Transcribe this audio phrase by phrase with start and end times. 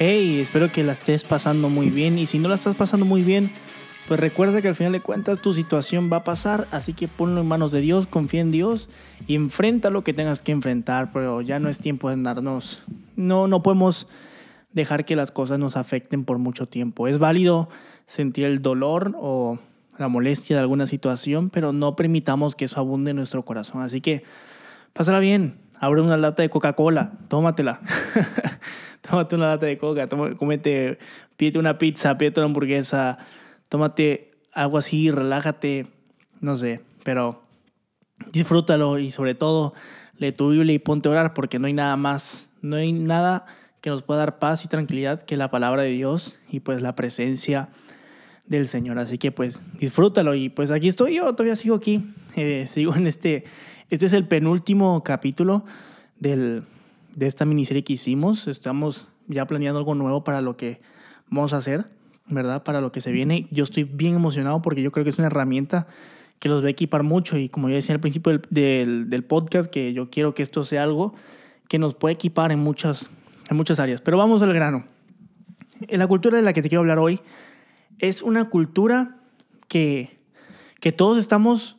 [0.00, 3.24] Hey, espero que la estés pasando muy bien y si no la estás pasando muy
[3.24, 3.50] bien,
[4.06, 7.40] pues recuerda que al final de cuentas tu situación va a pasar, así que ponlo
[7.40, 8.88] en manos de Dios, confía en Dios
[9.26, 12.84] y enfrenta lo que tengas que enfrentar, pero ya no es tiempo de andarnos.
[13.16, 14.06] No, no podemos
[14.72, 17.08] dejar que las cosas nos afecten por mucho tiempo.
[17.08, 17.68] Es válido
[18.06, 19.58] sentir el dolor o
[19.98, 23.82] la molestia de alguna situación, pero no permitamos que eso abunde en nuestro corazón.
[23.82, 24.22] Así que
[24.92, 27.80] pásala bien, abre una lata de Coca-Cola, tómatela.
[29.08, 30.98] tómate una lata de coca, comete,
[31.36, 33.18] pídete una pizza, pídete una hamburguesa,
[33.68, 35.86] tómate algo así, relájate,
[36.40, 37.42] no sé, pero
[38.32, 39.74] disfrútalo y sobre todo
[40.16, 43.46] lee tu Biblia y ponte a orar porque no hay nada más, no hay nada
[43.80, 46.96] que nos pueda dar paz y tranquilidad que la palabra de Dios y pues la
[46.96, 47.68] presencia
[48.46, 48.98] del Señor.
[48.98, 53.06] Así que pues disfrútalo y pues aquí estoy yo, todavía sigo aquí, eh, sigo en
[53.06, 53.44] este,
[53.90, 55.64] este es el penúltimo capítulo
[56.18, 56.64] del,
[57.18, 58.46] de esta miniserie que hicimos.
[58.46, 60.80] Estamos ya planeando algo nuevo para lo que
[61.28, 61.90] vamos a hacer,
[62.26, 62.62] ¿verdad?
[62.62, 63.48] Para lo que se viene.
[63.50, 65.88] Yo estoy bien emocionado porque yo creo que es una herramienta
[66.38, 69.68] que los va a equipar mucho y como ya decía al principio del, del, podcast,
[69.68, 71.12] que yo quiero que esto sea algo
[71.68, 73.10] que nos pueda equipar en muchas,
[73.50, 74.00] en muchas áreas.
[74.00, 74.84] Pero vamos al grano.
[75.88, 77.20] La cultura de la que te quiero hablar hoy
[77.98, 79.16] es una cultura
[79.66, 80.20] que,
[80.78, 81.78] que todos estamos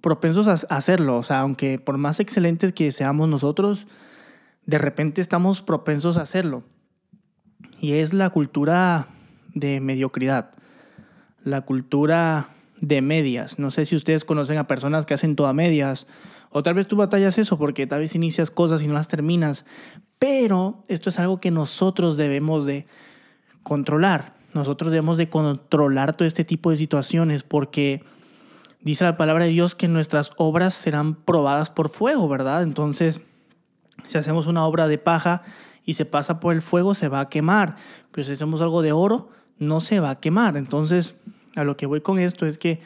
[0.00, 1.18] propensos a hacerlo.
[1.18, 3.86] O sea, aunque por más excelentes que seamos nosotros,
[4.66, 6.62] de repente estamos propensos a hacerlo.
[7.80, 9.08] Y es la cultura
[9.54, 10.50] de mediocridad,
[11.42, 12.50] la cultura
[12.80, 13.58] de medias.
[13.58, 16.06] No sé si ustedes conocen a personas que hacen todas medias,
[16.50, 19.64] o tal vez tú batallas eso porque tal vez inicias cosas y no las terminas,
[20.18, 22.86] pero esto es algo que nosotros debemos de
[23.62, 24.34] controlar.
[24.52, 28.02] Nosotros debemos de controlar todo este tipo de situaciones porque
[28.80, 32.62] dice la palabra de Dios que nuestras obras serán probadas por fuego, ¿verdad?
[32.62, 33.20] Entonces,
[34.06, 35.42] si hacemos una obra de paja
[35.84, 37.76] y se pasa por el fuego, se va a quemar.
[38.12, 39.28] Pero si hacemos algo de oro,
[39.58, 40.56] no se va a quemar.
[40.56, 41.14] Entonces,
[41.56, 42.80] a lo que voy con esto es que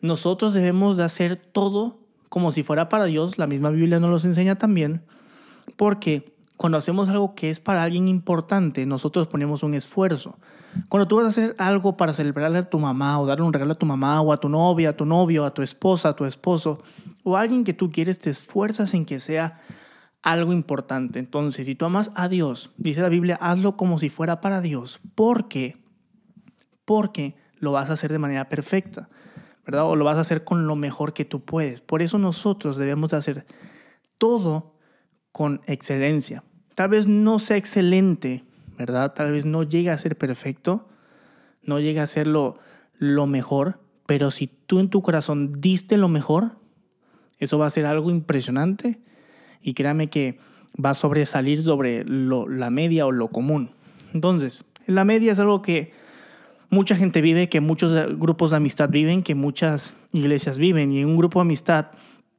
[0.00, 1.98] nosotros debemos de hacer todo
[2.28, 3.38] como si fuera para Dios.
[3.38, 5.02] La misma Biblia nos lo enseña también.
[5.76, 10.36] Porque cuando hacemos algo que es para alguien importante, nosotros ponemos un esfuerzo.
[10.88, 13.72] Cuando tú vas a hacer algo para celebrarle a tu mamá o darle un regalo
[13.72, 16.24] a tu mamá o a tu novia, a tu novio, a tu esposa, a tu
[16.24, 16.82] esposo
[17.24, 19.60] o a alguien que tú quieres, te esfuerzas en que sea
[20.22, 21.18] algo importante.
[21.18, 25.00] Entonces, si tú amas a Dios, dice la Biblia, hazlo como si fuera para Dios.
[25.14, 25.76] ¿Por qué?
[26.84, 29.08] Porque lo vas a hacer de manera perfecta,
[29.64, 29.86] ¿verdad?
[29.86, 31.80] O lo vas a hacer con lo mejor que tú puedes.
[31.80, 33.46] Por eso nosotros debemos hacer
[34.18, 34.74] todo
[35.32, 36.44] con excelencia.
[36.74, 38.44] Tal vez no sea excelente,
[38.76, 39.14] ¿verdad?
[39.14, 40.88] Tal vez no llegue a ser perfecto,
[41.62, 42.58] no llegue a ser lo,
[42.98, 46.58] lo mejor, pero si tú en tu corazón diste lo mejor,
[47.38, 49.00] eso va a ser algo impresionante
[49.62, 50.38] y créame que
[50.82, 53.70] va a sobresalir sobre la media o lo común.
[54.14, 55.92] Entonces, la media es algo que
[56.70, 60.92] mucha gente vive, que muchos grupos de amistad viven, que muchas iglesias viven.
[60.92, 61.88] Y en un grupo de amistad,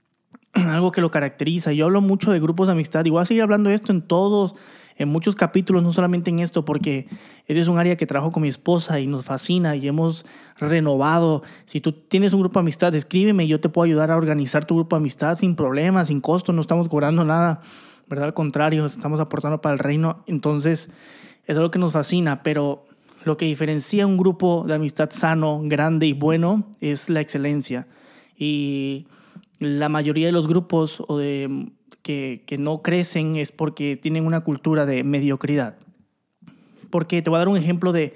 [0.53, 3.43] algo que lo caracteriza, yo hablo mucho de grupos de amistad y voy a seguir
[3.43, 4.55] hablando de esto en todos,
[5.01, 7.07] en muchos capítulos, no solamente en esto, porque
[7.47, 10.25] ese es un área que trabajo con mi esposa y nos fascina y hemos
[10.59, 11.41] renovado.
[11.65, 14.75] Si tú tienes un grupo de amistad, escríbeme yo te puedo ayudar a organizar tu
[14.75, 17.61] grupo de amistad sin problemas, sin costo, no estamos cobrando nada,
[18.07, 18.27] ¿verdad?
[18.27, 20.23] Al contrario, estamos aportando para el reino.
[20.27, 20.89] Entonces,
[21.47, 22.85] es algo que nos fascina, pero
[23.23, 27.87] lo que diferencia un grupo de amistad sano, grande y bueno es la excelencia.
[28.37, 29.07] Y
[29.57, 34.41] la mayoría de los grupos o de que, que, no crecen es porque tienen una
[34.41, 35.77] cultura de mediocridad.
[36.89, 38.15] Porque te voy a dar un ejemplo de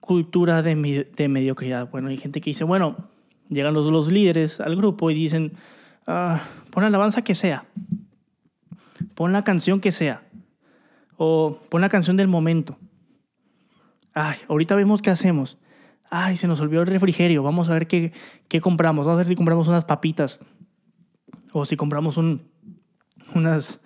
[0.00, 1.90] cultura de, de mediocridad.
[1.90, 2.96] Bueno, hay gente que dice, bueno,
[3.48, 5.52] llegan los, los líderes al grupo y dicen,
[6.06, 7.66] ah, pon la alabanza que sea,
[9.14, 10.22] pon la canción que sea,
[11.16, 12.78] o pon la canción del momento.
[14.14, 15.58] Ay, ahorita vemos qué hacemos.
[16.10, 17.42] Ay, se nos olvidó el refrigerio.
[17.42, 18.12] Vamos a ver qué,
[18.48, 19.04] qué compramos.
[19.04, 20.40] Vamos a ver si compramos unas papitas.
[21.52, 22.48] O si compramos un,
[23.34, 23.80] unas,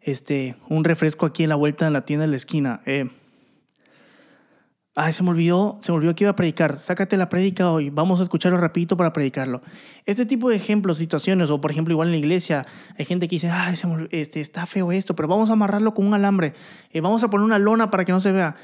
[0.00, 2.82] este, un refresco aquí en la vuelta en la tienda de la esquina.
[2.86, 3.10] Eh,
[4.94, 6.78] ay, se me olvidó, se me olvidó que iba a predicar.
[6.78, 9.62] Sácate la prédica hoy, vamos a escucharlo rapidito para predicarlo.
[10.04, 12.66] Este tipo de ejemplos, situaciones, o por ejemplo, igual en la iglesia,
[12.98, 13.74] hay gente que dice, ay,
[14.10, 16.54] este, está feo esto, pero vamos a amarrarlo con un alambre,
[16.90, 18.54] eh, vamos a poner una lona para que no se vea.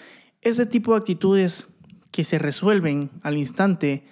[0.43, 1.67] Ese tipo de actitudes
[2.11, 4.05] que se resuelven al instante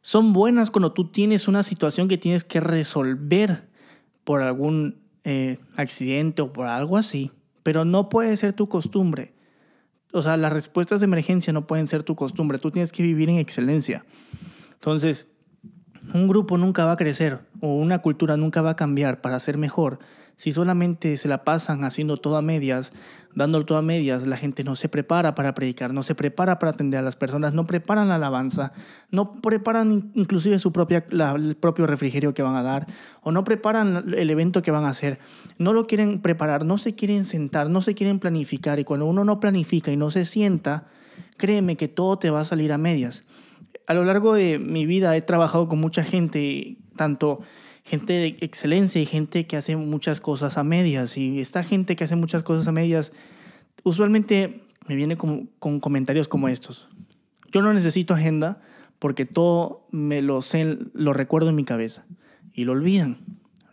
[0.00, 3.68] son buenas cuando tú tienes una situación que tienes que resolver
[4.24, 7.32] por algún eh, accidente o por algo así,
[7.62, 9.34] pero no puede ser tu costumbre.
[10.10, 13.28] O sea, las respuestas de emergencia no pueden ser tu costumbre, tú tienes que vivir
[13.28, 14.06] en excelencia.
[14.72, 15.28] Entonces,
[16.14, 19.58] Un grupo nunca va a crecer o una cultura nunca va a cambiar para ser
[19.58, 19.98] mejor
[20.38, 22.92] si solamente se la pasan haciendo todo a medias,
[23.34, 26.70] dándolo todo a medias, la gente no se prepara para predicar, no se prepara para
[26.70, 28.72] atender a las personas, no preparan la alabanza,
[29.10, 32.86] no preparan inclusive su propia, el propio refrigerio que van a dar,
[33.20, 35.18] o no preparan el evento que van a hacer,
[35.58, 39.24] no lo quieren preparar, no se quieren sentar, no se quieren planificar, y cuando uno
[39.24, 40.86] no planifica y no se sienta,
[41.36, 43.24] créeme que todo te va a salir a medias.
[43.88, 47.40] A lo largo de mi vida he trabajado con mucha gente, tanto
[47.84, 51.16] gente de excelencia y gente que hace muchas cosas a medias.
[51.16, 53.12] Y esta gente que hace muchas cosas a medias,
[53.84, 55.46] usualmente me viene con,
[55.80, 56.86] comentarios como estos.
[57.50, 58.60] Yo no necesito agenda
[58.98, 62.04] porque todo me lo sé, lo recuerdo en mi cabeza.
[62.52, 63.16] Y lo olvidan.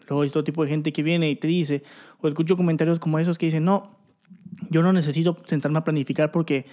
[0.08, 1.84] Luego hay todo tipo de gente que viene y te dice,
[2.22, 3.98] o escucho comentarios como esos que dicen, no,
[4.70, 6.66] yo no necesito sentarme a planificar porque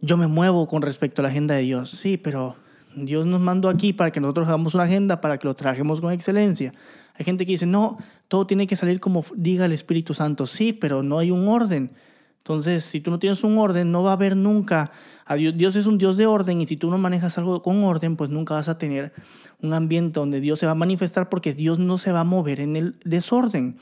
[0.00, 1.90] yo me muevo con respecto a la agenda de Dios.
[1.90, 2.56] Sí, pero
[2.94, 6.12] Dios nos mandó aquí para que nosotros hagamos una agenda, para que lo trajemos con
[6.12, 6.72] excelencia.
[7.14, 7.98] Hay gente que dice, no,
[8.28, 10.46] todo tiene que salir como diga el Espíritu Santo.
[10.46, 11.92] Sí, pero no hay un orden.
[12.38, 14.92] Entonces, si tú no tienes un orden, no va a haber nunca.
[15.24, 17.82] A Dios, Dios es un Dios de orden y si tú no manejas algo con
[17.82, 19.12] orden, pues nunca vas a tener
[19.60, 22.60] un ambiente donde Dios se va a manifestar porque Dios no se va a mover
[22.60, 23.78] en el desorden.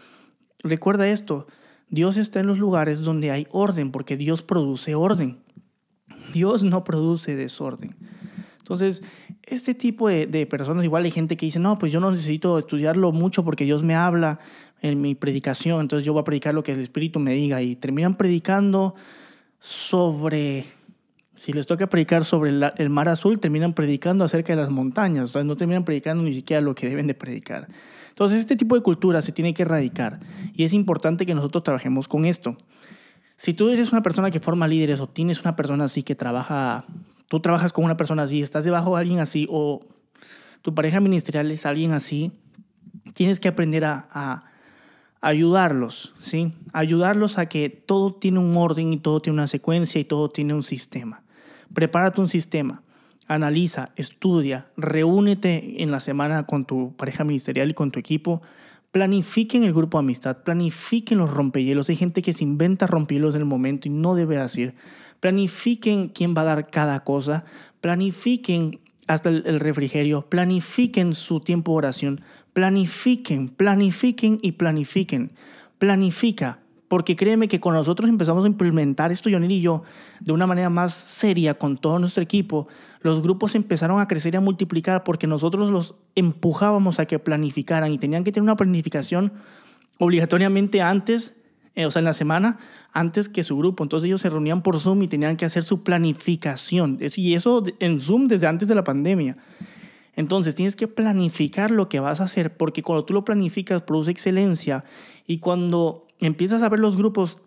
[0.63, 1.47] Recuerda esto,
[1.91, 5.44] Dios está en los lugares donde hay orden porque Dios produce orden.
[6.35, 7.95] Dios no produce desorden.
[8.59, 9.03] Entonces,
[9.45, 13.13] este tipo de, personas, igual hay gente que dice, no, pues yo no necesito estudiarlo
[13.13, 14.41] mucho porque Dios me habla
[14.83, 17.77] en mi predicación, entonces yo voy a predicar lo que el Espíritu me diga y
[17.77, 18.95] terminan predicando
[19.61, 20.65] sobre,
[21.37, 25.29] si les toca predicar sobre el, mar azul, terminan predicando acerca de las montañas, o
[25.29, 27.69] sea, no terminan predicando ni siquiera lo que deben de predicar.
[28.09, 30.21] Entonces, este tipo de cultura se tiene que erradicar
[30.55, 32.57] y es importante que nosotros trabajemos con esto.
[33.37, 36.85] Si tú eres una persona que forma líderes o tienes una persona así que trabaja
[37.29, 39.81] tú trabajas con una persona así, estás debajo de alguien así o
[40.63, 42.33] tu pareja ministerial es alguien así,
[43.15, 44.45] tienes que aprender a,
[45.21, 46.53] ayudarlos, ¿sí?
[46.75, 50.53] Ayudarlos a que todo tiene un orden y todo tiene una secuencia y todo tiene
[50.53, 51.23] un sistema.
[51.73, 52.83] Prepárate un sistema,
[53.27, 58.43] analiza, estudia, reúnete en la semana con tu pareja ministerial y con tu equipo,
[58.95, 61.89] planifiquen el grupo de amistad, planifiquen los rompehielos.
[61.89, 64.77] Hay gente que se inventa rompehielos en el momento y no debe hacer.
[65.19, 67.45] Planifiquen quién va a dar cada cosa,
[67.81, 72.21] planifiquen hasta el, refrigerio, planifiquen su tiempo de oración,
[72.53, 75.33] planifiquen, planifiquen y planifiquen.
[75.79, 79.83] Planifica, porque créeme que cuando nosotros empezamos a implementar esto, Jonir y yo,
[80.21, 82.69] de una manera más seria con todo nuestro equipo,
[83.01, 87.93] los grupos empezaron a crecer y a multiplicar porque nosotros los empujábamos a que planificaran
[87.93, 89.33] y tenían que tener una planificación
[89.99, 91.35] obligatoriamente antes
[91.77, 92.59] eh, o sea, en la semana
[92.93, 93.83] antes que su grupo.
[93.83, 96.99] Entonces ellos se reunían por Zoom y tenían que hacer su planificación.
[97.17, 99.37] Y eso en Zoom desde antes de la pandemia.
[100.17, 104.13] Entonces tienes que planificar lo que vas a hacer porque cuando tú lo planificas produce
[104.13, 104.85] excelencia
[105.27, 107.39] y cuando empiezas a ver los grupos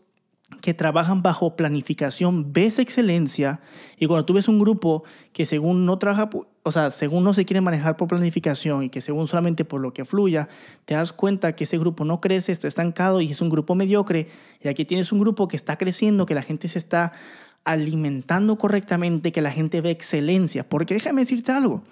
[0.62, 3.60] que trabajan bajo planificación, ves excelencia
[3.98, 5.04] y cuando tú ves un grupo
[5.34, 6.30] que según no trabaja,
[6.64, 9.94] o sea, según no se quiere manejar por planificación y que según solamente por lo
[9.94, 10.48] que fluya,
[10.86, 14.30] te das cuenta que ese grupo no crece, está estancado y es un grupo mediocre
[14.62, 17.12] y aquí tienes un grupo que está creciendo, que la gente se está
[17.66, 21.84] alimentando correctamente, que la gente ve excelencia, porque déjame decirte algo,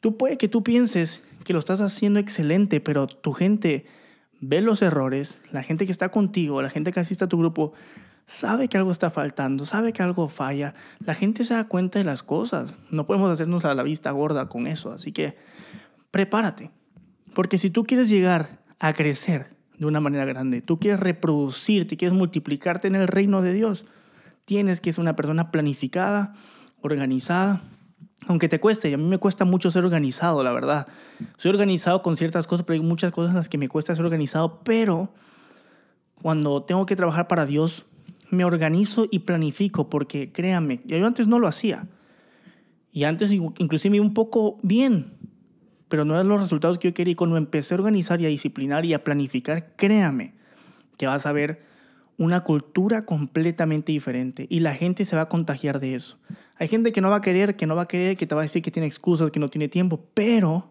[0.00, 3.86] tú puede que tú pienses que lo estás haciendo excelente, pero tu gente
[4.40, 7.72] ve los errores, la gente que está contigo, la gente que asiste a tu grupo,
[8.26, 12.04] sabe que algo está faltando, sabe que algo falla, la gente se da cuenta de
[12.04, 12.74] las cosas.
[12.90, 15.36] No podemos hacernos a la vista gorda con eso, así que
[16.10, 16.70] prepárate,
[17.34, 22.16] porque si tú quieres llegar a crecer de una manera grande, tú quieres reproducirte, quieres
[22.16, 23.86] multiplicarte en el reino de Dios,
[24.44, 26.34] tienes que ser una persona planificada,
[26.80, 27.62] organizada,
[28.28, 30.86] aunque te cueste, y a mí me cuesta mucho ser organizado, la verdad.
[31.38, 34.04] Soy organizado con ciertas cosas, pero hay muchas cosas en las que me cuesta ser
[34.04, 35.12] organizado, pero
[36.20, 37.86] cuando tengo que trabajar para Dios,
[38.30, 41.88] me organizo y planifico, porque créanme, yo antes no lo hacía.
[42.92, 45.14] Y antes inclusive un poco bien,
[45.88, 47.12] pero no eran los resultados que yo quería.
[47.12, 50.34] Y cuando empecé a organizar y a disciplinar y a planificar, créame
[50.98, 51.62] que vas a ver
[52.18, 56.18] una cultura completamente diferente y la gente se va a contagiar de eso.
[56.56, 58.40] Hay gente que no va a querer, que no va a querer, que te va
[58.40, 60.68] a decir que tiene excusas, que no tiene tiempo, pero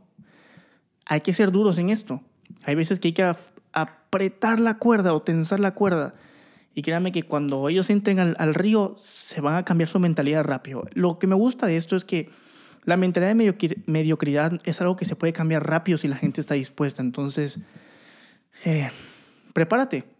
[1.06, 2.22] hay que ser duros en esto.
[2.66, 3.34] Hay veces que hay que
[3.72, 6.16] apretar la cuerda o tensar la cuerda.
[6.75, 10.84] Y créanme que cuando ellos entren al, río, se van a cambiar su mentalidad rápido.
[10.94, 12.30] Lo que me gusta de esto es que
[12.84, 16.56] la mentalidad de mediocridad es algo que se puede cambiar rápido si la gente está
[16.56, 17.01] dispuesta.
[17.01, 17.60] Entonces,
[18.66, 18.92] eh,
[19.54, 20.16] prepárate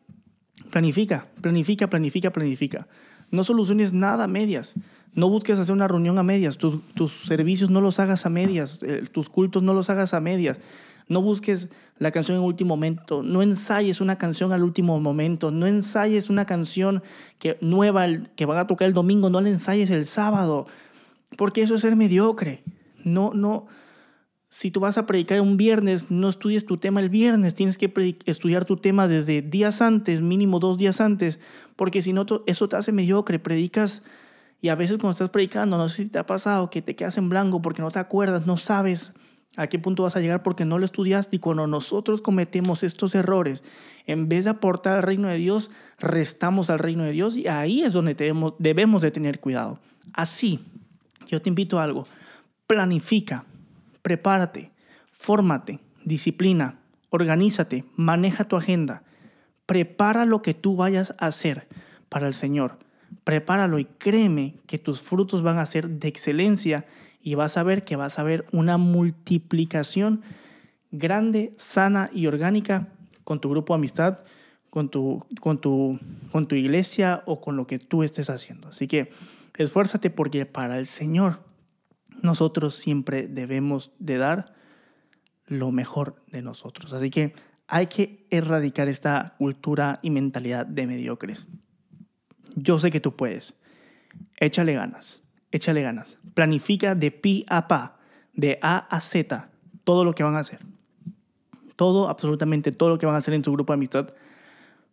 [0.72, 2.88] Planifica, planifica, planifica, planifica.
[3.32, 4.74] No soluciones nada a medias.
[5.14, 6.58] No busques hacer una reunión a medias.
[6.58, 8.82] Tus, tus servicios no los hagas a medias.
[8.84, 10.60] eh, tus cultos no los hagas a medias.
[11.10, 11.70] No busques
[12.00, 13.24] la canción en último momento.
[13.24, 15.52] No ensayes una canción al último momento.
[15.52, 17.02] No ensayes una canción
[17.40, 19.30] que, nueva que van a tocar el domingo.
[19.30, 20.68] No la ensayes el sábado.
[21.38, 22.64] Porque eso es ser mediocre.
[23.04, 23.68] No, no.
[24.50, 27.54] Si tú vas a predicar un viernes, no estudies tu tema el viernes.
[27.54, 27.92] Tienes que
[28.25, 31.39] estudiar tu tema desde días antes, mínimo dos días antes.
[31.75, 33.39] Porque si no, eso te hace mediocre.
[33.39, 34.04] Predicas
[34.62, 37.18] y a veces cuando estás predicando, no sé si te ha pasado que te quedas
[37.18, 39.13] en blanco porque no te acuerdas, no sabes
[39.56, 41.36] a qué punto vas a llegar porque no lo estudiaste.
[41.36, 43.63] Y cuando nosotros cometemos estos errores,
[44.06, 47.82] en vez de aportar al reino de Dios, restamos al reino de Dios y ahí
[47.82, 49.80] es donde debemos, debemos de tener cuidado.
[50.13, 50.60] Así,
[51.27, 52.08] yo te invito a algo.
[52.66, 53.46] Planifica,
[54.08, 54.72] prepárate,
[55.12, 59.04] fórmate, disciplina, organízate, maneja tu agenda.
[59.66, 61.68] Prepara lo que tú vayas a hacer
[62.08, 62.80] para el Señor.
[63.26, 66.86] Prepáralo y créeme que tus frutos van a ser de excelencia
[67.22, 70.22] y vas a ver que vas a ver una multiplicación
[70.92, 72.88] grande, sana y orgánica
[73.26, 74.20] con tu grupo de amistad,
[74.70, 76.00] con tu, con tu,
[76.32, 78.70] con tu iglesia o con lo que tú estés haciendo.
[78.70, 79.12] Así que
[79.58, 81.46] esfuérzate porque para el Señor
[82.22, 84.54] nosotros siempre debemos de dar
[85.46, 86.94] lo mejor de nosotros.
[86.94, 87.34] Así que
[87.68, 91.48] hay que erradicar esta cultura y mentalidad de mediocres.
[92.56, 93.56] Yo sé que tú puedes.
[94.38, 95.22] Échale ganas,
[95.52, 96.18] échale ganas.
[96.34, 98.00] Planifica de pi a pa,
[98.34, 99.50] de A a Z,
[99.84, 100.60] todo lo que van a hacer.
[101.76, 104.10] Todo, absolutamente todo lo que van a hacer en su grupo de amistad,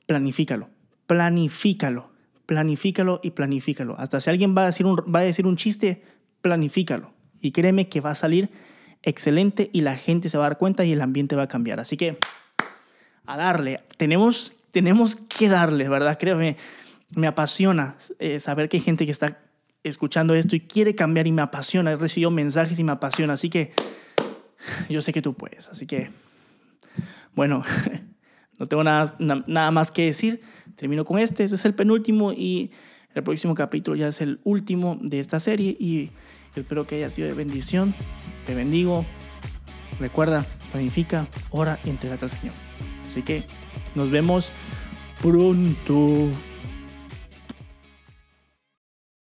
[0.06, 0.68] planifícalo,
[1.06, 2.10] planifícalo,
[2.46, 3.94] planifícalo y planifícalo.
[3.98, 6.02] Hasta si alguien va a decir un, va a decir un chiste,
[6.44, 7.10] planifícalo.
[7.40, 8.50] Y créeme que va a salir
[9.02, 11.80] excelente y la gente se va a dar cuenta y el ambiente va a cambiar.
[11.80, 12.18] Así que
[13.26, 13.80] a darle.
[13.96, 16.18] Tenemos, tenemos que darle, ¿verdad?
[16.18, 16.56] Créeme,
[17.16, 19.40] me apasiona eh, saber que hay gente que está
[19.82, 21.92] escuchando esto y quiere cambiar y me apasiona.
[21.92, 23.32] He recibido mensajes y me apasiona.
[23.32, 23.72] Así que
[24.90, 25.68] yo sé que tú puedes.
[25.68, 26.10] Así que,
[27.34, 27.62] bueno,
[28.58, 30.40] no tengo nada, na- nada más que decir.
[30.76, 31.44] Termino con este.
[31.44, 32.70] Este es el penúltimo y
[33.14, 36.10] el próximo capítulo ya es el último de esta serie y
[36.56, 37.94] espero que haya sido de bendición.
[38.46, 39.04] Te bendigo.
[40.00, 42.54] Recuerda, planifica, ora y entregate al Señor.
[43.08, 43.44] Así que
[43.94, 44.50] nos vemos
[45.22, 46.28] pronto.